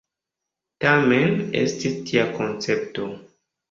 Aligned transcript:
Tamen 0.85 1.37
estis 1.63 2.03
tia 2.11 2.27
koncepto. 2.43 3.17